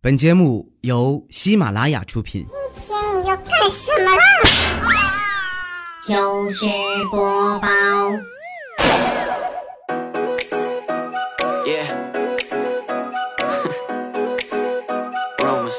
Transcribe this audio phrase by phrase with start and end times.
[0.00, 2.46] 本节目由喜马拉雅出品。
[2.86, 4.22] 今天你要干什么啦？
[6.06, 6.64] 就是
[7.10, 7.68] 播报
[11.66, 11.88] ，Yeah.
[15.40, 15.74] Rumors.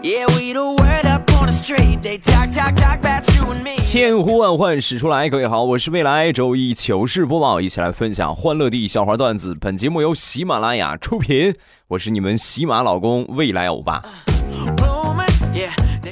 [0.00, 2.00] Yeah, we the word up on the street.
[2.00, 3.77] They talk, talk, talk about you and me.
[3.88, 9.56] 千呼万唤始出来，各位好，我是未来周一糗事播报，一起来分享欢乐地笑话段子。
[9.58, 11.54] 本节目由喜马拉雅出品，
[11.88, 14.02] 我是你们喜马老公未来欧巴。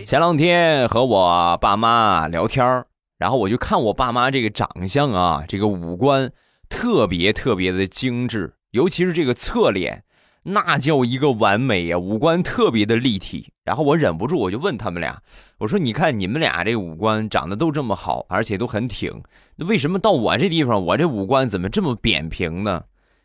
[0.07, 2.87] 前两天和我爸妈聊天儿
[3.19, 6.33] 然后我就看我爸妈这个长相啊，这个五官
[6.71, 10.03] 特别特别的精致，尤其是这个侧脸，
[10.49, 13.53] 那叫一个完美呀，五官特别的立体。
[13.65, 15.21] 然后我忍不住我就问他们俩，
[15.59, 19.23] 我说：“你看你们俩这五官长得都这么好，而且都很挺，
[19.57, 22.85] 为什么到我这地方，我这五官怎么这么扁平呢？”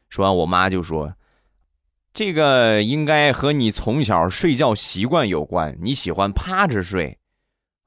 [0.10, 1.14] 说完，我妈就说
[2.12, 7.20] ：“这个应该和你从小睡觉习惯有关，你喜欢趴着睡。”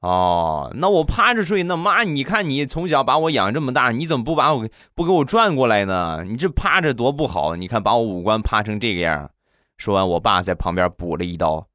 [0.01, 6.23] 哦，那我趴着睡，那妈，你看你从小把我养这么大，你怎么不把我不给我转过来呢？
[6.27, 9.31] 你这趴着多不好，你看把我五官趴成这个样。
[9.77, 11.67] 说完，我爸在旁边补了一刀：“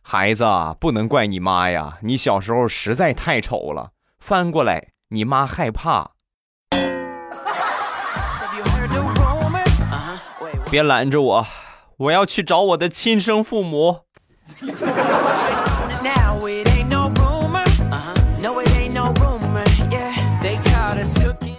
[0.00, 6.12] 孩子啊，不能怪你妈呀，你小时候实在太丑了，翻过来，你妈害怕。
[6.70, 6.86] Uh?
[10.70, 11.46] 别拦着我，
[11.96, 14.02] 我要去找我的亲生父母。”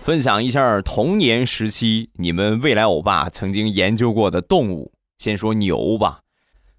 [0.08, 4.94] 分享一下童年时期你们未来欧巴曾经研究过的动物。
[5.18, 6.22] 先说牛吧，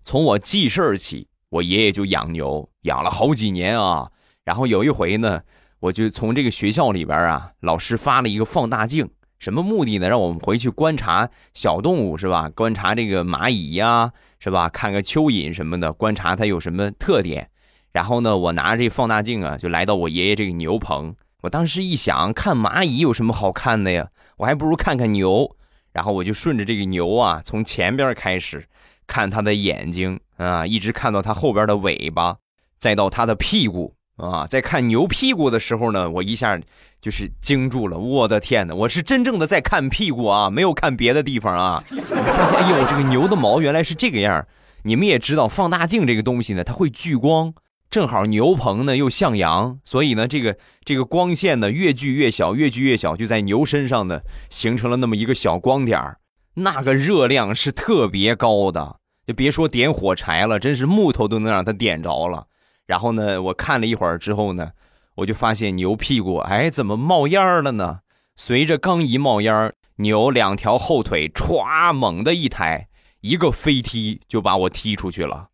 [0.00, 4.10] 从我记事儿起，我爷爷就养牛，养了好几年啊。
[4.46, 5.42] 然后有一回呢，
[5.78, 10.08] 我就从这个学校里边啊，老师发了一个放大镜，什么目的呢？
[10.08, 12.48] 让我们回去观察小动物，是吧？
[12.54, 14.70] 观察这个蚂蚁呀，是吧？
[14.70, 17.50] 看个蚯蚓什么的，观察它有什么特点。
[17.92, 21.14] 然后呢，我拿着这放大镜啊，就来到我爷爷这个牛棚。
[21.42, 24.08] 我当时一想，看蚂蚁有什么好看的呀？
[24.38, 25.54] 我还不如看看牛。
[25.92, 28.68] 然后我就顺着这个牛啊，从前边开始
[29.06, 32.36] 看它的眼睛啊，一直看到它后边的尾巴，
[32.78, 34.46] 再到它的屁股啊。
[34.46, 36.60] 在看牛屁股的时候呢，我一下
[37.00, 37.96] 就是惊住了。
[37.96, 41.82] 我的天哪，我是真正的在看屁股啊，没有看别的地方啊。
[41.86, 44.46] 发现，哎呦，这个牛的毛原来是这个样
[44.82, 47.54] 你们也知道，放大镜这个东西呢，它会聚光。
[47.90, 56.18] 正好牛棚呢又向阳，所以呢，这个这个光线呢越聚越小，越聚越小，就在牛身上呢形成了那么一个小光点儿，
[56.54, 62.46] 那个热量是特别高的，就别说点火柴了，真是木头都能让它点着了。
[62.86, 64.70] 然后呢，我看了一会儿之后呢，
[65.16, 68.00] 我就发现牛屁股哎怎么冒烟了呢？
[68.36, 72.88] 随着刚一冒烟，牛两条后腿歘猛的一抬，
[73.22, 75.48] 一个飞踢就把我踢出去了。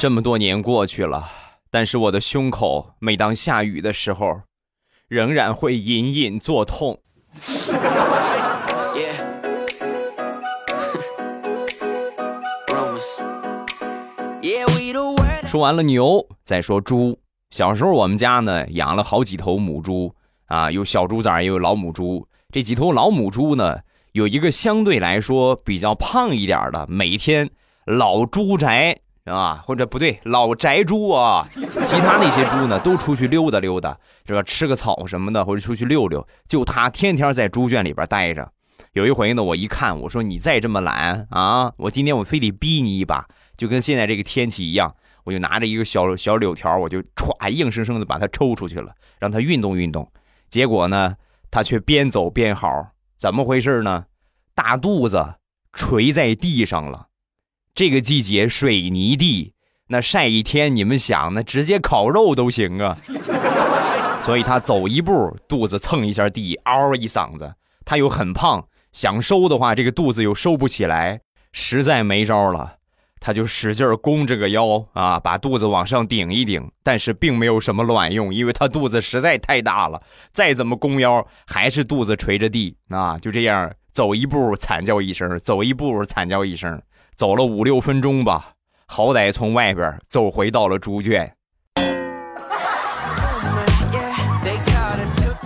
[0.00, 1.30] 这么多年过去了，
[1.70, 4.40] 但是我的胸口每当下雨的时候，
[5.08, 6.98] 仍然会隐隐作痛。
[15.46, 17.20] 说完了牛，再说猪。
[17.50, 20.14] 小时候我们家呢养了好几头母猪
[20.46, 22.26] 啊，有小猪崽，也有老母猪。
[22.50, 23.80] 这几头老母猪呢，
[24.12, 27.50] 有一个相对来说比较胖一点的，每天
[27.84, 31.42] 老猪宅啊，或者不对，老宅猪啊。
[31.50, 36.26] 其他那些猪呢，都出去溜达溜达，是吧吃个草什么的，或者出去溜溜。
[36.48, 38.50] 就它天天在猪圈里边待着。
[38.92, 43.26] 有一回呢，我一看，我说你再这么懒啊，我今天我非得逼你一把，
[43.56, 44.94] 就跟现在这个天气一样。
[45.24, 50.10] 我就拿着一个小小柳条，我就歘硬生生的把它抽出去了，让它运动运动。
[50.48, 51.14] 结果呢，
[51.50, 52.88] 它却边走边嚎，
[53.18, 54.06] 怎么回事呢？
[54.54, 55.34] 大肚子
[55.74, 57.08] 垂在地上了。
[57.80, 59.54] 这个季节水泥地，
[59.86, 62.94] 那晒一天，你们想，那直接烤肉都行啊。
[64.20, 67.54] 所以他走一步，肚子蹭一下地，嗷一嗓子。
[67.86, 71.22] 他又很胖，想收的话，这个肚子又收不起来，
[71.52, 72.74] 实在没招了。
[73.18, 80.02] 他就使劲弓着个腰啊，把肚子往上顶一顶，但是并没有什么卵用，因为他肚子实在太大了，
[80.34, 86.78] 再怎么弓腰还是肚子垂着地啊，就这样走一步惨叫一声，走一步惨叫一声，
[87.20, 88.52] 走了五六分钟吧，
[88.86, 91.30] 好歹从外边走回到了猪圈。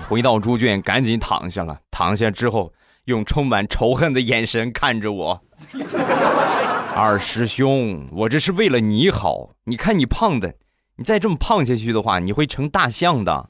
[0.08, 1.76] 回到猪圈，赶紧躺下了。
[1.90, 2.72] 躺下之后，
[3.06, 5.42] 用充满仇恨的眼神看着我。
[6.94, 9.50] 二师兄，我这是为了你好。
[9.64, 10.54] 你看你胖的，
[10.94, 13.48] 你再这么胖下去的话，你会成大象的。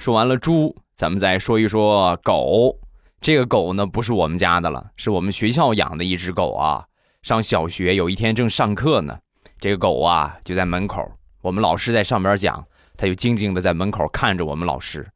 [0.00, 2.78] 说完了猪，咱们再说一说狗。
[3.20, 6.86] 这个狗呢，不是我们家的了，是我们学校养的一只狗啊。
[7.22, 9.18] 上小学有一天正上课呢，
[9.58, 11.06] 这个狗啊就在门口，
[11.42, 12.64] 我们老师在上边讲，
[12.96, 15.06] 它就静静的在门口看着我们老师。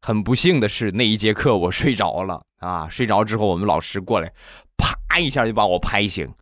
[0.00, 2.86] 很不幸的是，那一节课我睡着了啊！
[2.92, 4.32] 睡着之后，我们老师过来，
[4.76, 6.32] 啪一下就把我拍醒。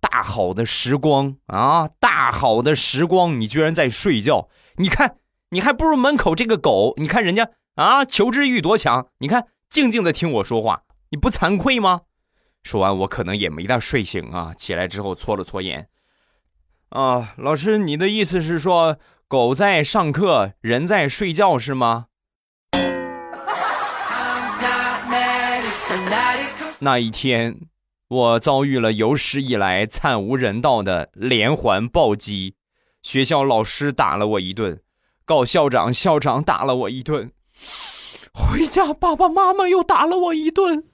[0.00, 4.48] 大好的时光啊，大好的时光，你居然在睡觉！
[4.76, 5.16] 你看，
[5.52, 6.94] 你还不如门口这个狗。
[6.96, 9.08] 你看人家啊，求知欲多强！
[9.18, 12.02] 你看，静静的听我说话，你不惭愧吗？
[12.62, 14.54] 说完，我可能也没大睡醒啊。
[14.56, 15.88] 起来之后搓了搓眼，
[16.88, 18.96] 啊，老师，你的意思是说，
[19.28, 22.06] 狗在上课，人在睡觉是吗？
[26.78, 27.60] 那一天，
[28.08, 32.56] 我遭遇了有史以来惨无人道的连环暴击，
[33.02, 34.80] 学校老师打了我一顿，
[35.24, 37.30] 告校长，校长打了我一顿，
[38.32, 40.84] 回家爸爸妈妈又打了我一顿。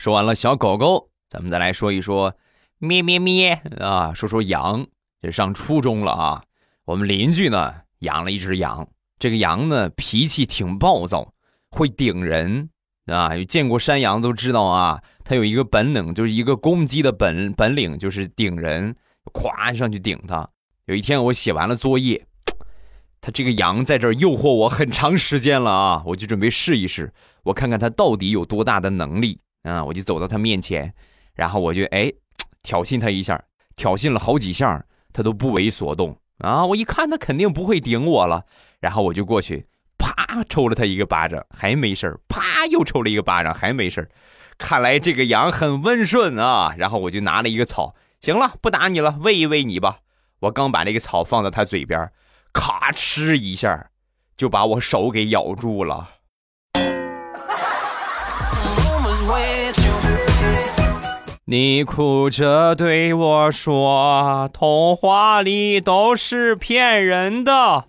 [0.00, 2.34] 说完了小狗狗，咱们再来说一说
[2.78, 4.86] 咩咩咩啊，说说羊。
[5.22, 6.42] 这上初中了啊，
[6.84, 8.86] 我们邻居呢养了一只羊，
[9.18, 11.32] 这个羊呢脾气挺暴躁，
[11.70, 12.68] 会顶人
[13.06, 13.34] 啊。
[13.34, 18.94] 有见过山羊都知道啊，他有一个本领，就是一个攻击的本本领，就是顶人，
[19.32, 20.48] 咵上去顶他。
[20.84, 22.24] 有一天我写完了作业。
[23.22, 27.10] 他这个羊在这儿诱惑我很长时间了啊，我就准备试一试，
[27.42, 29.82] 我看看他到底有多大的能力啊！
[29.82, 30.92] 我就走到他面前，
[31.34, 32.12] 然后我就哎
[32.62, 33.42] 挑衅他一下，
[33.76, 36.66] 挑衅了好几下，他都不为所动啊！
[36.66, 38.44] 我一看他肯定不会顶我了，
[38.78, 39.66] 然后我就过去
[40.16, 44.08] 啪抽了他一个巴掌，还没事啪又抽了一个巴掌，还没事
[44.58, 46.74] 看来这个羊很温顺啊！
[46.78, 49.98] 然后我就拿了一个草，行了，不打你了，喂一喂你吧。
[50.40, 52.08] 我刚把那个草放到他嘴边。
[52.52, 53.86] 咔哧一下，
[54.36, 56.10] 就把我手给咬住了。
[61.46, 67.86] 你哭着对我说：“童话里都是骗人的。”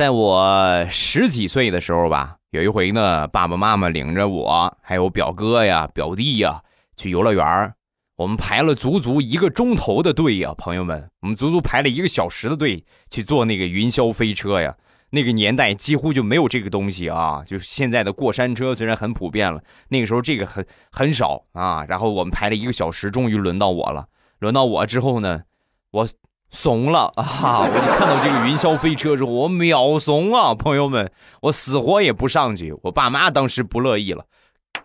[0.00, 6.62] 在我十几岁的时候吧，有一回呢，爸爸妈妈领着我，还有表哥呀、表弟呀。
[6.96, 7.74] 去游乐园
[8.16, 14.74] 我们排了足足一个钟头的队呀，朋友们，我们足足排了一个小时的队去坐那个云霄飞车呀。
[15.10, 21.84] 那个年代几乎就没有这个东西啊，就是现在的过山车虽然很普遍了，那个时候这个很很少啊。
[21.86, 24.06] 然后我们排了一个小时，终于轮到我了。
[24.38, 25.42] 轮到我之后呢，
[25.90, 26.08] 我
[26.50, 27.60] 怂了啊！
[27.60, 31.10] 我就看到这个云霄飞车之后，我秒怂啊，朋友们，
[31.42, 32.74] 我死活也不上去。
[32.82, 34.24] 我爸妈当时不乐意了。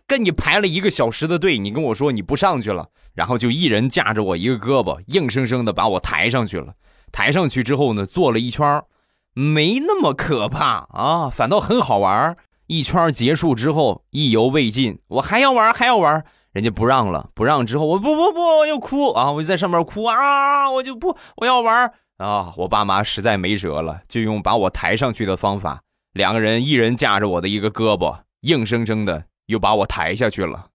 [0.07, 6.73] 跟你排了一个小时的队，你跟我说你不上去了，然后就一人架着我一个胳膊，硬生生的把我抬上去了。
[7.12, 8.83] 抬上去之后呢，坐了一圈，
[9.33, 12.38] 没那么可怕啊，反倒很好玩。
[12.68, 16.23] 一圈结束之后，意犹未尽，我还要玩，还要玩，
[16.56, 22.54] 人家不让了，不让之后，我不不不，我要哭啊，我就在上面哭啊，我就不，我要玩啊。
[22.56, 25.81] 我爸妈实在没辙了，就用把我抬上去的方法，
[26.13, 29.25] 两个人一人架着我的一个胳膊，硬生生的。
[29.47, 30.69] 又把我抬下去了。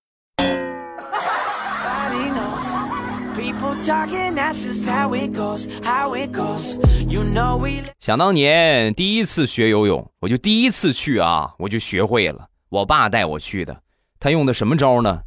[7.98, 12.46] 想当年第一次学游泳，我就第一次去啊，我就学会了。
[12.68, 13.80] 我爸带我去的，
[14.20, 15.22] 他用的什么招呢？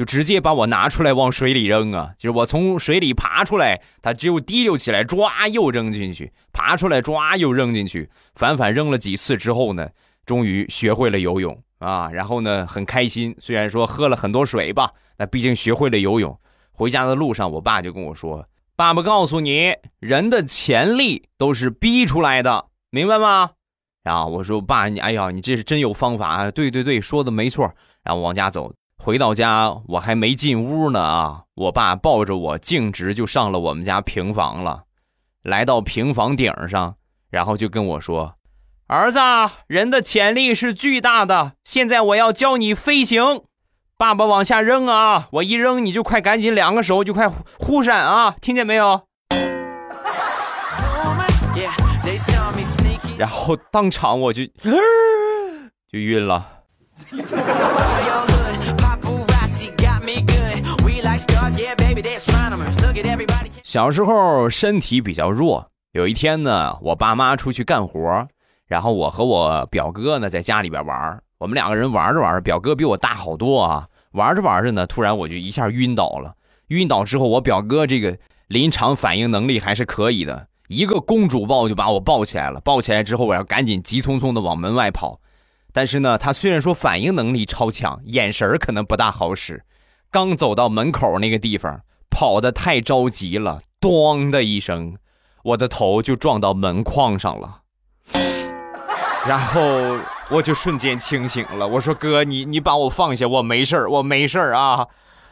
[0.00, 2.14] 就直接把我拿出来往水里扔啊！
[2.16, 9.86] 就是我从水里爬出来，他只有提溜起来，抓又扔进去，爬出来抓又扔进去，反反扔了几次之后呢，
[10.24, 11.54] 终于学会了游泳。
[11.80, 13.36] 啊，然后呢，很开心。
[13.38, 16.34] 虽然说喝了很多水吧，那毕竟学会了游泳。
[16.72, 23.50] 回家的路上，我爸就跟我说：“爸爸告诉你，人的潜力都是逼出来的，明白吗？”
[24.02, 27.70] 然后我说：“爸，你哎呀，你这是真有方法啊！”对对对，说的没错。
[28.02, 34.82] 然后往家走，回到家我还没进屋呢啊，我爸抱着我径直就上了我们家平房了，
[35.42, 36.96] 来到平房顶上，
[37.30, 38.34] 然后就跟我说。
[38.88, 39.18] 儿子，
[39.66, 41.52] 人的潜力是巨大的。
[41.64, 43.40] 现在我要教你飞行，
[43.96, 45.28] 爸爸往下扔啊！
[45.32, 47.26] 我一扔，你就快赶紧两个手就快
[47.58, 48.36] 忽闪啊！
[48.42, 49.00] 听见没有？
[53.16, 54.44] 然后当场我就
[55.90, 56.46] 就晕了。
[63.62, 68.26] 小时候身体比较弱，有一天呢，我爸妈出去干活。
[68.66, 76.34] 然后我和我表哥呢在家里边玩我们两个人玩着玩着，表哥比我大好多啊，玩着玩着呢，突然我就一下晕倒了。
[76.68, 82.60] 晕倒之后，我表哥这个临场反应能力还是可以的，一个公主抱就把我抱起来了。
[82.60, 85.20] 抱起来之后，我要赶紧急匆匆的往门外跑。
[85.72, 89.62] 但是呢，他虽然说反应能力超强，眼神可能不大好使。
[90.12, 94.96] 刚走到门口那个地方，跑得太着急了，咣的一声，
[95.44, 97.60] 我的头就撞到门框上了。
[99.24, 99.60] 然后
[100.28, 104.84] 我就瞬间清醒了，我说：“哥，你你把我放下，我没事儿，我没事儿啊。”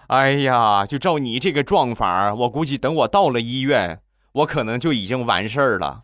[0.06, 3.98] 哎呀，就照你这个撞法，我估计等我到了医院，
[4.30, 6.02] 我可能就已经完事儿了。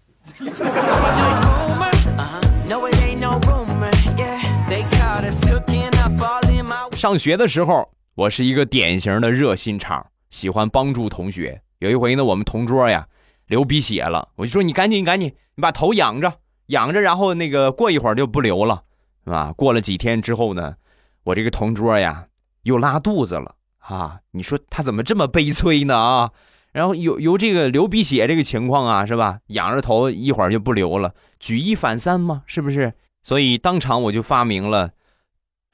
[6.96, 11.60] 上学的时候，我是一个典型的热心肠，喜欢帮助同学。
[11.80, 13.08] 有一回呢，我们同桌呀
[13.48, 16.32] 流鼻血了，我就说你赶紧赶紧，你把头仰着
[16.66, 18.84] 仰着，然后那个过一会儿就不流了，
[19.24, 19.52] 是吧？
[19.56, 20.76] 过了几天之后呢，
[21.24, 22.28] 我这个同桌呀
[22.62, 23.56] 又拉肚子了。
[23.78, 26.30] 啊，你说他怎么这么悲催呢啊？
[26.72, 29.40] 然后有有这个流鼻血这个情况啊，是吧？
[29.48, 32.94] 仰着头一会儿就不流了，举一反三嘛，是不是？
[33.24, 34.92] 所以当场我就发明了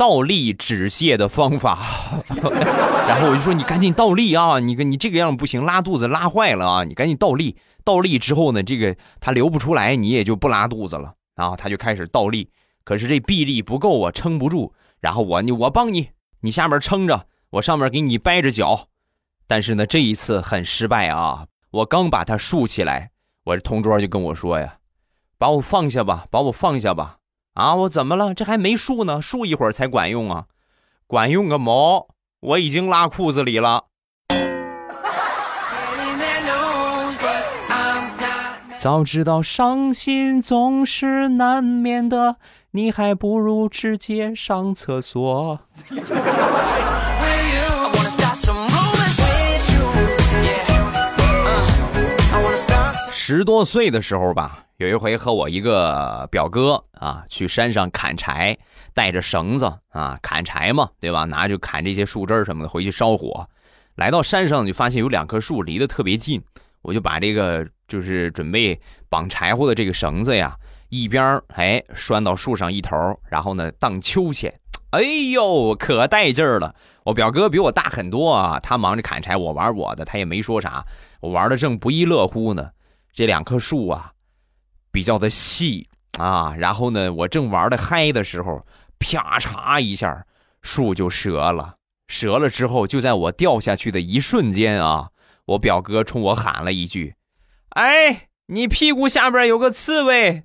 [0.01, 1.79] 倒立止泻的方法。
[3.07, 7.55] 然后我就说你赶紧倒立啊，你你这个样不行，拉肚子拉坏了啊，你赶紧倒立。
[7.85, 11.13] 倒立之后呢，这个他流不出来，你也就不拉肚子了。
[11.37, 12.49] 然后他就开始倒立，
[12.83, 14.73] 可是这臂力不够啊，撑不住。
[15.01, 16.09] 然后我你我帮你，
[16.41, 17.27] 你下面撑着。
[17.51, 18.87] 我上面给你掰着脚，
[19.47, 21.45] 但是呢，这一次很失败啊！
[21.73, 23.11] 我刚把它竖起来，
[23.45, 24.79] 我这同桌就跟我说呀
[25.37, 27.19] ：“把我放下吧，把我放下吧！”
[27.55, 28.33] 啊，我怎么了？
[28.33, 30.45] 这还没竖呢，竖一会儿才管用啊！
[31.07, 32.07] 管用个毛！
[32.41, 33.85] 我已经拉裤子里了。
[38.79, 42.37] 早知道伤心总是难免的，
[42.71, 45.61] 你还不如直接上厕所。
[53.33, 58.59] 十多岁的时候吧，有一回和我一个表哥啊去山上砍柴，
[58.93, 61.23] 带着绳子啊砍柴嘛，对吧？
[61.27, 63.49] 拿就砍这些树枝什么的回去烧火。
[63.95, 66.43] 来到山上就发现有两棵树离得特别近，
[66.83, 68.77] 我就把这个就是准备
[69.09, 70.57] 绑柴火的这个绳子呀，
[70.89, 74.53] 一边哎拴到树上一头，然后呢荡秋千。
[74.91, 76.75] 哎呦，可带劲儿了！
[77.05, 80.85] 我表哥比我大很多啊，他忙着砍柴，我玩我的，他也没说啥，
[81.21, 82.71] 我玩的正不亦乐乎呢。
[83.13, 84.13] 这两棵树啊，
[84.91, 85.89] 比较的细
[86.19, 88.65] 啊，然后呢，我正玩的嗨的时候，
[88.99, 90.27] 啪嚓一下，
[90.63, 91.77] 树就折了。
[92.07, 95.11] 折了之后，就在我掉下去的一瞬间啊，
[95.47, 97.15] 我表哥冲我喊了一句
[97.77, 100.45] ：“哎，你屁股下边有个刺猬。”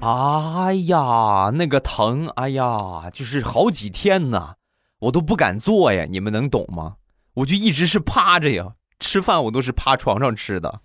[0.00, 2.28] 哎呀，那个疼！
[2.36, 4.54] 哎呀，就是好几天呢，
[5.00, 6.96] 我都不敢坐呀，你们能懂吗？
[7.38, 8.66] 我就一直是趴着呀，
[8.98, 10.80] 吃饭我都是趴床上吃的。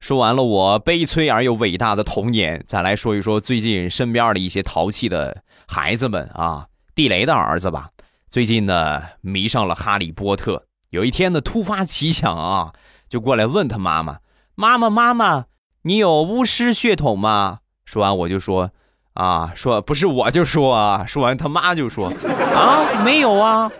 [0.00, 6.66] 说完了我悲催而又伟大的童年，再来说一说最近身边的一些淘气的孩子们啊。
[6.94, 7.90] 地雷的儿子吧，
[8.30, 10.64] 最近呢迷上了哈利波特。
[10.88, 12.72] 有一天呢，突发奇想啊，
[13.10, 14.20] 就过来问他妈妈
[14.56, 15.44] ：“妈妈，妈妈，
[15.82, 18.70] 你有巫师血统吗？”说完我就说。
[19.16, 22.12] 啊，说不是我就说啊，说完他妈就说
[22.54, 23.72] 啊，没有啊，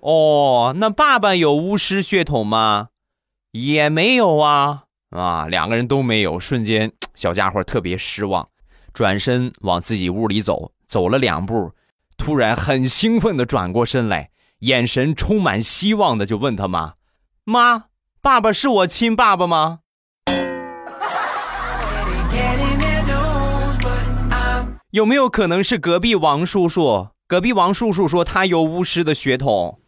[0.00, 2.88] 哦，那爸爸有巫师血统吗？
[3.52, 8.48] 也没有啊，啊，两个人都没有，瞬间小家伙特别失望，
[8.94, 11.72] 转身往自己屋里走，走了两步，
[12.16, 14.30] 突然很兴奋的转过身来，
[14.60, 16.94] 眼神充满希望的就问他妈
[17.44, 17.84] ：“妈，
[18.22, 19.80] 爸爸是我亲爸爸吗？”
[24.90, 27.08] 有没有可能是隔壁王叔叔？
[27.26, 29.78] 隔壁王叔叔说他有巫师的血统。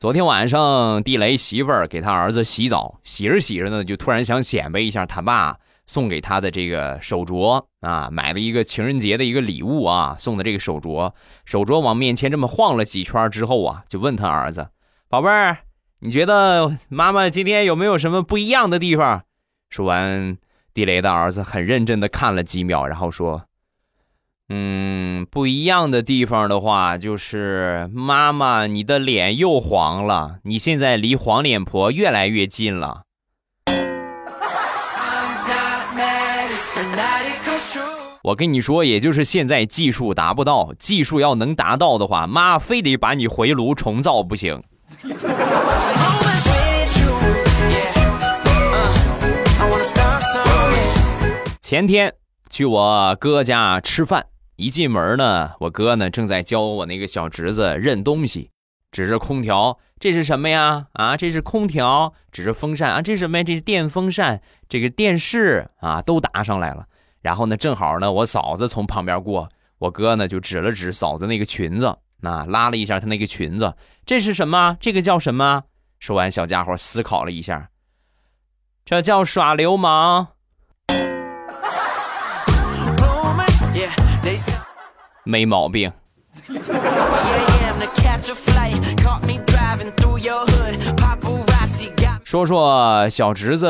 [0.00, 5.56] 昨天晚上，地雷媳妇儿给他儿子洗澡，洗着洗着呢，就突然想显摆一下他爸
[5.86, 11.12] 送给他的这个手镯啊，买了一个情人节的一个礼物啊，送的这个手镯。
[11.44, 14.70] 手镯往面前这么晃了几圈之后啊，就问他儿子
[15.08, 15.58] ：“宝贝儿。”
[16.04, 19.22] 你觉得妈妈今天有没有什么不一样的地方？
[19.70, 20.36] 说完，
[20.74, 23.44] 地雷的儿子很认真的看了几秒，然后说
[24.52, 33.04] ：“嗯，不一样的地方的话，就是妈妈，你的脸又黄了，你现在离黄脸婆越来越近了。”
[38.24, 44.62] 我跟你说，也就是现在技术达不到，技术要能达到的话，妈非得把你回炉重造不行。
[51.64, 52.14] 前天
[52.50, 58.50] 去我哥家吃饭，一进门呢，我哥呢正在教我那个小侄子认东西，
[58.92, 60.88] 指着空调，这是什么呀？
[60.92, 62.12] 啊，这是空调。
[62.30, 63.44] 指着风扇啊，这是什么呀？
[63.44, 64.42] 这是电风扇。
[64.68, 66.86] 这个电视啊，都答上来了。
[67.22, 74.76] 然后呢，正好呢，我嫂子从旁边过，我哥呢就指了指嫂子那个裙子，那拉了一下她那个裙子，这是什么？
[74.82, 75.62] 这个叫什么？
[75.98, 77.70] 说完，小家伙思考了一下，
[78.84, 80.33] 这叫耍流氓。
[85.24, 85.90] 没毛病
[92.24, 93.66] 说说小侄子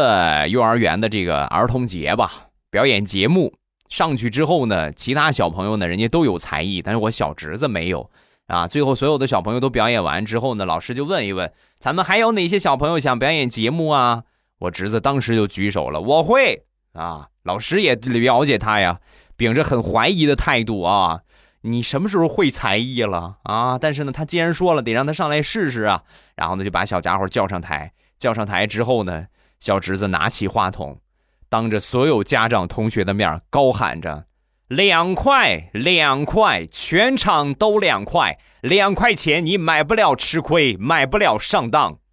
[0.49, 2.33] 幼儿园的这个儿童节吧，
[2.71, 3.53] 表演节目
[3.89, 8.11] 上去之后呢，其他小朋友呢，人家都有才艺，但是我小侄子没有
[8.47, 8.67] 啊。
[8.67, 14.23] 最后所有的小朋友都表演完之后呢，老师就问一问，咱们还有哪些小朋友想表演节目啊？
[14.61, 17.29] 我侄子当时就举手了，我会啊。
[17.43, 18.99] 老师也了解他呀，
[19.37, 21.21] 秉着很怀疑的态度啊，
[21.67, 23.79] 你什么时候会才艺了啊？
[23.79, 26.03] 但是呢，他既然说了，得让他上来试试啊。
[26.37, 27.93] 然后呢，就把小家伙叫上台。
[28.19, 29.27] 叫上台之后呢，
[29.61, 31.01] 小侄子拿起话筒，
[31.49, 34.27] 当着所有家长同学的面高喊着
[34.69, 41.99] ：“两块，两块，全场都两块，两块钱你买不了吃亏，买不了上当。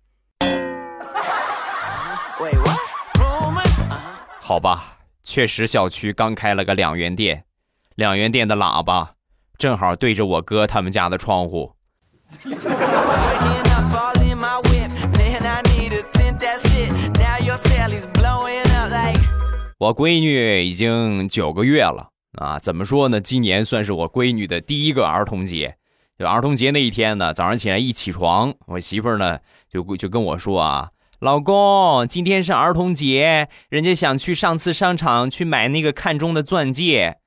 [2.39, 3.99] Uh-huh.
[4.39, 7.43] ”好吧，确实小区刚开了个两元店，
[7.95, 9.15] 两元店的喇叭
[9.61, 11.73] 正好对着我哥他们家的窗户。
[19.77, 23.21] 我闺女已经九个月了啊，怎么说呢？
[23.21, 25.75] 今年算是我闺女的第一个儿童节。
[26.17, 29.37] 就儿童节那一天呢，早上起来一起床，我媳妇儿呢
[29.71, 37.20] 就就跟我说啊，老公，今天是儿童节，人家想去上次商场去买那个看中的钻戒。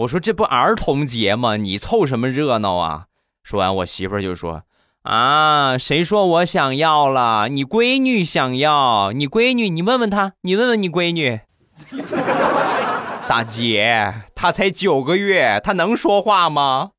[0.00, 1.56] 我说这不儿童节吗？
[1.56, 3.06] 你凑什么热闹啊？
[3.42, 4.64] 说完，我媳妇儿就说。
[5.04, 7.48] 啊，谁说我想要了？
[7.48, 11.40] 你闺女想要，你闺女，你问问她，你问问你闺女。
[13.26, 16.90] 大姐，她才九个月，她能说话吗.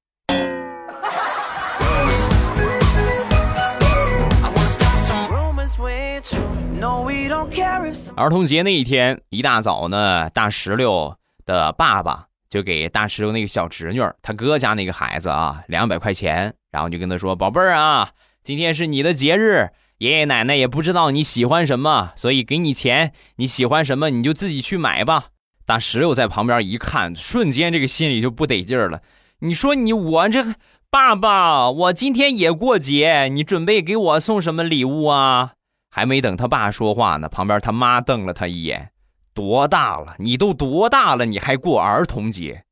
[8.16, 18.12] 儿童节那一天，一大早呢，大石榴的爸爸就给大石榴那个小侄女儿，他哥家那个孩子啊，两百块钱，然后就跟他说：“宝贝儿啊，
[18.44, 25.28] 今天是你的节日，爷爷奶奶也不知道你喜欢什么，所以给你钱，你喜欢什么你就自己去买吧。”
[25.66, 29.02] 大石榴在旁边一看，瞬间这个心里就不得劲儿了。
[29.40, 30.56] 你说你我这
[30.90, 35.52] 爸爸，我今天也过节，你准备给我送什么礼物啊？
[35.90, 38.92] 还没等他爸说话呢，旁边他妈瞪了他一眼
[39.38, 40.16] ：“多大了？
[40.18, 41.24] 你都多大了？
[41.24, 42.64] 你还过儿童节？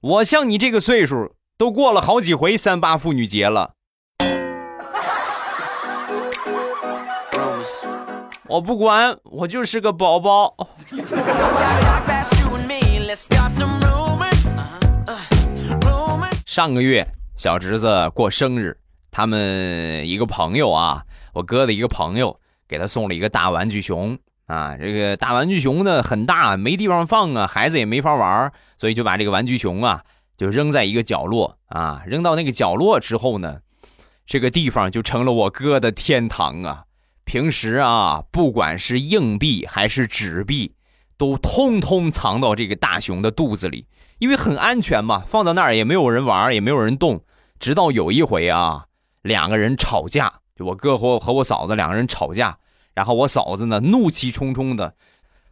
[0.00, 3.72] 我像你这个岁数，都过了好几回三八妇女节了。
[8.46, 10.56] 我不管，我就是个宝宝。
[10.56, 11.04] Uh-huh.
[15.04, 15.20] Uh.
[16.46, 18.74] 上个月小侄子过生日，
[19.10, 24.18] 他们一个朋友啊，我哥的一个朋友给他送了一个大玩具熊
[24.50, 24.76] 啊。
[24.76, 30.02] 这个大玩具熊呢很大，没地方放啊，孩子也没法玩，所以就把这个玩具熊啊
[30.36, 32.02] 就扔在一个角落啊。
[32.06, 33.58] 扔到那个角落之后呢，
[34.26, 36.84] 这个地方就成了我哥的天堂啊。
[37.24, 40.74] 平时啊，不管是硬币还是纸币，
[41.16, 43.86] 都通通藏到这个大熊的肚子里。
[44.18, 47.22] 因为很安全嘛，放到那儿也没有人玩，也没有人动。
[47.58, 48.84] 直到有一回啊，
[49.22, 52.58] 两个人吵架，就我哥和和我嫂子两个人吵架，
[52.94, 54.94] 然后我嫂子呢怒气冲冲的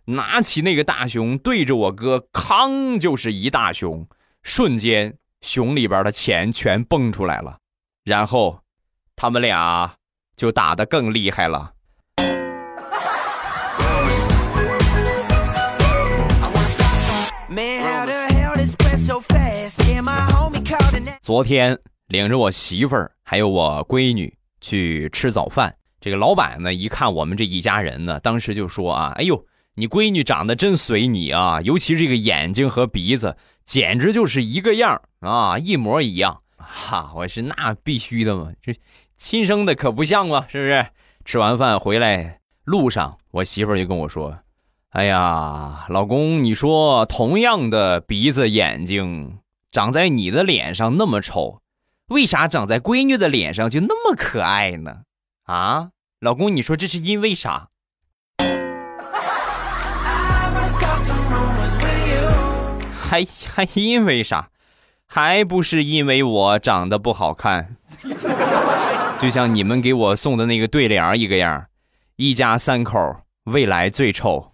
[0.04, 1.38] 拿起那个大熊。
[1.38, 4.06] 对着我哥，康就是一大熊，
[4.42, 7.58] 瞬间熊里边的钱全蹦出来了，
[8.04, 8.60] 然后
[9.16, 9.94] 他们俩
[10.36, 11.72] 就打得更厉害了。
[21.20, 36.40] 昨天领着我媳妇儿还有我闺女去吃早饭，这个老板呢一看我们这一家人呢，当时就说啊，哎呦，你闺女长得真随你啊，尤其这个眼睛和鼻子，简直就是一个样啊，一模一样。
[36.56, 38.76] 哈，我是那必须的嘛，这
[39.16, 40.86] 亲生的可不像嘛，是不是？
[41.24, 44.38] 吃完饭回来路上，我媳妇就跟我说
[44.90, 49.38] ：“哎呀，老公，你说同样的鼻子眼睛，
[49.70, 51.60] 长在你的脸上那么丑，
[52.08, 55.02] 为啥长在闺女的脸上就那么可爱呢？
[55.48, 55.88] 啊，
[56.20, 57.68] 老公，你说这是因为啥？
[63.00, 64.50] 还还因为啥？
[65.06, 67.76] 还不是因为我长得不好看？
[69.18, 71.64] 就像你们给我送的那个对联一个样，
[72.16, 74.52] 一家三口未来最臭。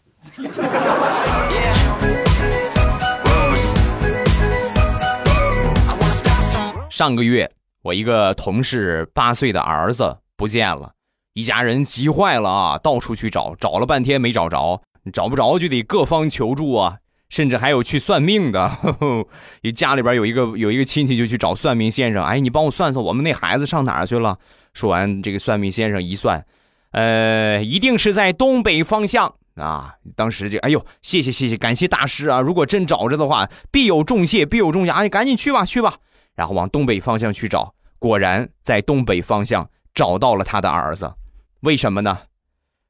[6.89, 7.51] 上个月，
[7.83, 10.93] 我一个同事八岁的儿子不见了，
[11.33, 19.27] 一家人急坏了啊，到处去找，找了半天没找着，找不着就得各方求助啊，甚至还有去算命的， 呵呵
[19.75, 24.39] 家里边有一个有一个亲戚就去找算命先生，哎，你帮我算算我们那孩子上哪儿去了？
[24.73, 26.45] 说完，这个算命先生一算，
[26.91, 29.35] 呃，一定是在东北方向。
[29.55, 29.95] 啊！
[30.17, 32.41] 当时就哎呦，谢谢谢谢，感谢大师啊！
[32.41, 34.91] 如果真找着的话，必有重谢，必有重谢。
[34.91, 35.95] 哎，赶紧去吧，去吧。
[36.35, 41.15] 然后往东北方向去找，果然在东北方向找到了他的儿子。
[41.61, 42.19] 为什么呢？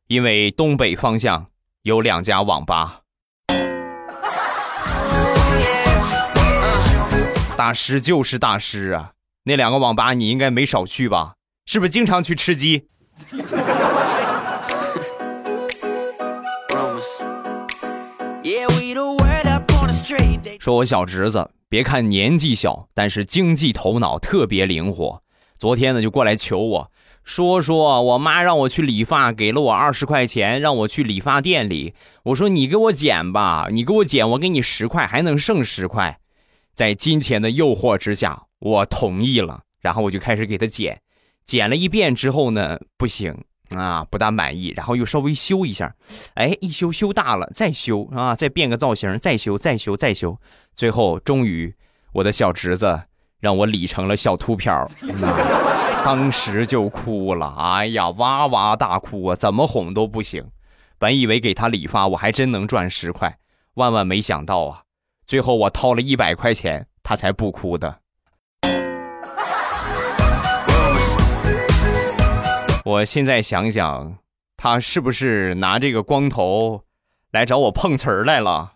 [0.07, 1.47] 因为东北方向
[1.83, 3.01] 有两家网吧。
[7.57, 9.13] 大师就是大师啊！
[9.45, 11.35] 那两个网吧你应该没少去吧？
[11.67, 12.89] 是不是经常去吃鸡？
[20.59, 25.23] 说我小侄子，别看年纪小，但是经济头脑特别灵活。
[25.59, 26.91] 昨天呢，就过来求我
[27.25, 31.95] 说说，我妈让我去理发，给了我二十块钱，让我去理发店里。
[32.23, 36.19] 我说你给我剪吧，你给我剪，我给你十块，还能剩十块。
[36.75, 41.01] 在金钱的诱惑之下，我同意了，然后我就开始给他剪。
[41.45, 43.35] 剪了一遍之后呢，不行
[43.71, 45.95] 啊，不大满意，然后又稍微修一下，
[46.35, 50.39] 哎，一修修大了，再修啊，再变个造型，再修，再修，再修，
[50.75, 51.75] 最后终于
[52.13, 53.03] 我的小侄子
[53.41, 54.87] 让我理成了小秃瓢，
[56.05, 60.45] 当时就哭了，哎呀，哇哇大哭啊，怎么哄都不行。
[60.99, 63.39] 本以为给他理发我还真能赚十块，
[63.75, 64.83] 万万没想到啊，
[65.27, 68.01] 最后我掏了一百块钱，他才不哭的。
[72.85, 74.19] 我现在想想，
[74.59, 76.83] 他是不是拿这个光头
[77.33, 78.73] 来找我碰瓷儿来了？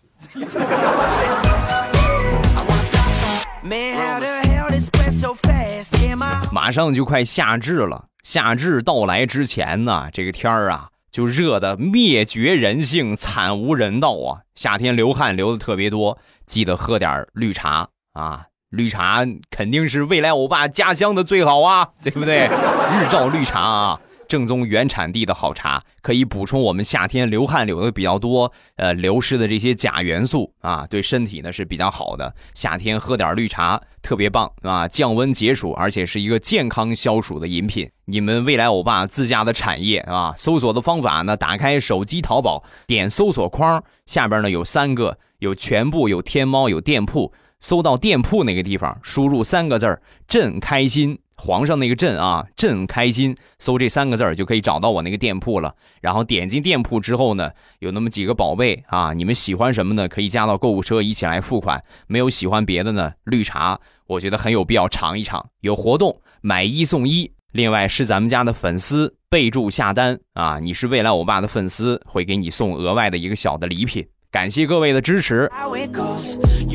[6.51, 14.41] 马上就快夏至了，夏至到来之前呢，这个天儿啊就热的灭绝人性，惨无人道啊！
[14.55, 22.47] 夏天流汗流的特别多，记得喝点绿茶啊，绿茶肯定是未来欧巴家乡的最好啊，对不对？
[22.93, 23.99] 日照绿茶啊。
[24.29, 32.33] 正宗原产地的好茶，可以补充我们夏天流汗流的比较多，呃，流失的这些钾元素啊，对身体呢是比较好的。
[32.53, 37.89] 夏天喝点绿茶特别棒啊，降温解暑，而且是一个健康消暑的饮品。
[38.05, 47.33] 你们未来欧巴自家的产业啊，搜索的方法呢，打开手机淘宝，点搜索框，下边呢有三个，有全部，有天猫，有店铺。
[47.61, 55.73] 搜到店铺那个地方，输入三个字儿“朕开心”，皇上那个朕啊，朕开心，搜这三个字儿就可以找到我那个店铺了。
[56.01, 57.49] 然后点进店铺之后呢，
[57.79, 60.09] 有那么几个宝贝啊，你们喜欢什么呢？
[60.09, 61.81] 可以加到购物车一起来付款。
[62.07, 65.49] 没有喜欢别的呢，绿茶我觉得很有必要尝一尝。
[65.61, 74.05] 有活动买一送一，另外是咱们家的粉丝备注下单啊，你是未来欧巴的粉丝，会给你送额外的一个小的礼品。
[74.31, 75.49] 感谢各位的支持。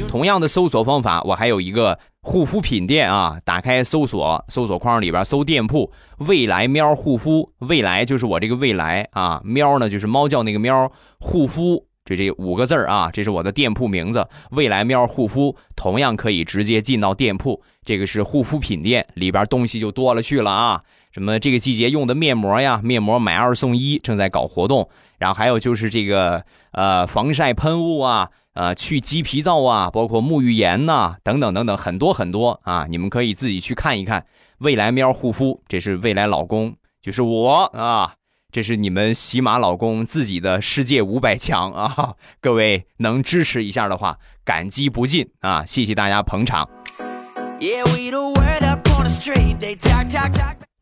[0.08, 5.92] 同样的搜索方法，我还有一个护肤品店啊，打开搜索搜索框里边搜店铺
[6.26, 10.90] “未来喵护肤”，未来就是我这个未来啊，喵呢就是猫叫那个喵，
[11.20, 20.82] 护肤这这五个字儿啊，这是我的店铺名字“未来喵护肤”，同样可以直接进到店铺，这个是护肤品店，里边东西就多了去了啊。
[21.12, 24.88] 什么这个季节用的面膜呀，面膜买二送一，正在搞活动。
[25.18, 34.26] 然后还有就是这个呃防晒喷雾啊，呃去鸡皮皂啊，包括沐浴盐呐、等等等等，很多很多啊，你们可以自己去看一看。
[34.58, 38.14] 未来喵护肤，这是未来老公，就是我啊，
[38.50, 42.14] 这是你们喜马老公自己的世界五百强啊！
[42.40, 45.64] 各位能支持一下的话，感激不尽啊！
[45.64, 46.68] 谢谢大家捧场。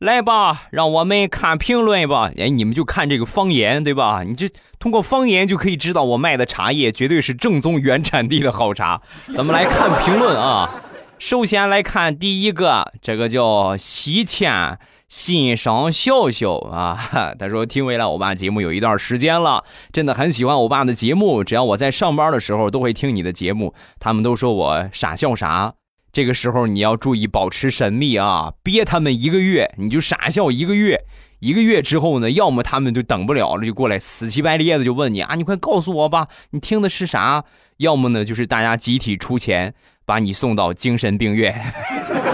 [0.00, 2.30] 来吧，让我们看评论吧。
[2.36, 4.22] 哎，你们就看这个方言，对吧？
[4.24, 9.00] 你这通过方言就可以知道我卖的茶叶绝对是正宗原产地的好茶。
[9.36, 10.82] 咱们来看评论啊。
[11.18, 14.76] 首先来看第一个，这个叫西迁
[15.08, 21.44] 欣赏笑笑啊， 他说听未来欧巴节目有一段时间了，真的很喜欢欧巴的节目。
[21.44, 23.72] 只要我在上班的时候，都会听你的节目。
[24.00, 25.74] 他们都说我傻笑啥，
[26.12, 31.04] 这个时候你要注意保持神秘啊，憋他们一个月，你就傻笑一个月。
[31.40, 37.44] 一个月之后呢，要么他们就等不了了，就过来死乞白咧的就问你啊，你快告诉我吧，你听的是啥？
[37.78, 41.58] 要么呢，就是大家集体出钱把你送到精神病院。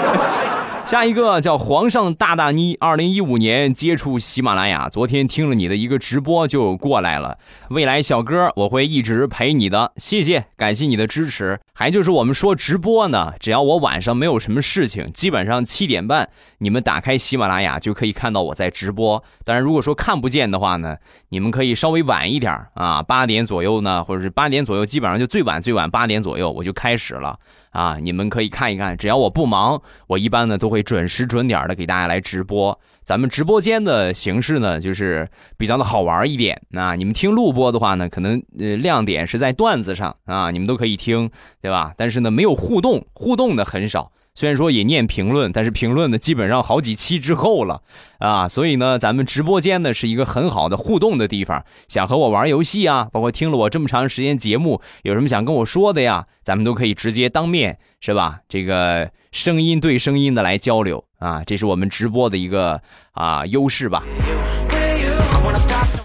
[0.89, 7.37] 下一个叫皇上大大妮，二零一五年接触喜马拉雅，昨天听了你的一个直播就过来了。
[7.69, 11.61] 未来小哥，我会一直陪你的，谢谢，感谢你的支持。
[11.75, 19.23] 还就是我们说直播呢，只要我晚上没有什么事情，基本上七点半你们打开喜马拉雅就可以看到我在直播。
[19.45, 20.97] 当然，如果说看不见的话呢，
[21.29, 27.39] 你们可以稍微晚一点啊，八点左右呢，或者是八点左右，基本上就最晚最晚八点左右我就开始了。
[27.79, 32.77] 啊，你们可以看一看，只要我不忙，我一般呢都会准时准点的给大家来直播。
[33.05, 36.61] 咱们直播间的形式呢，就是比较的好玩一点。
[36.71, 41.31] 那你们听录播的话呢，可能呃亮点是在段子上啊，你们都可以听，
[41.63, 41.95] 对吧？
[41.97, 44.11] 但是呢，没有互动，互动的很少。
[44.39, 47.83] 虽然说也念评论，但是评论呢基本上好几期之后了
[48.21, 51.65] 啊，所以呢，咱们直播间呢是一个很好的互动的地方。
[51.89, 58.39] 想和我玩游戏啊，包括听了我这么长时间节目，有什么想跟我说的呀，咱们都可以直接当面是吧？
[58.49, 62.81] 这个声音对声音的来交流啊，这是我们直播的一个
[63.15, 64.05] 啊优势吧。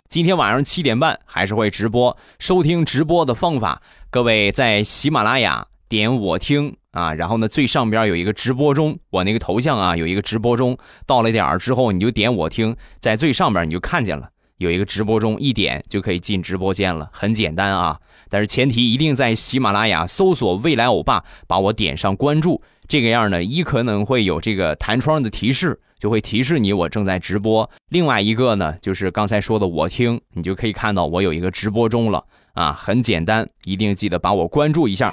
[0.10, 6.76] 今天晚上七点半还是会直播，收听直播的方法，各位在喜马拉雅点我听。
[6.94, 10.78] 啊，然后呢，最上边有一个直播中，我那个头像啊，有一个直播中，
[11.08, 18.00] 到了点儿之后，你就点我听，在最上边你就看见了，有一个直播中，一点就可以进直播间了，很简单啊。
[18.30, 35.12] 但是前提一定在喜马拉雅搜索“未来欧巴”，把我点上关注，这个样呢，一可能会有这个弹窗的提示，就会提示你我正在直播；另外一个呢，就是刚才说的我听，你就可以看到我有一个直播中了啊，很简单，一定记得把我关注一下。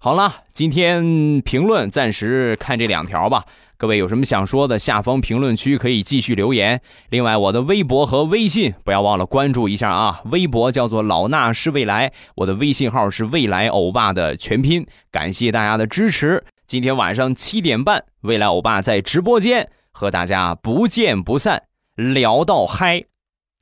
[0.00, 3.44] 好了，今天评论暂时看这两条吧。
[3.76, 6.80] 各位有什么想说的，下方评论区可以继续留言。
[7.10, 10.20] 另外，我的微博和微信不要忘了关注一下啊。
[10.26, 14.86] 微博叫做老衲是未来，我的微信号是未来欧巴的全拼。
[15.10, 16.44] 感谢大家的支持。
[16.66, 21.64] 今天晚上七点半，未来欧巴在直播间和大家不见不散，
[21.96, 23.04] 聊到嗨，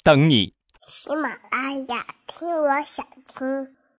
[0.03, 0.53] 等你。
[0.87, 3.76] 喜马拉雅听，我想听。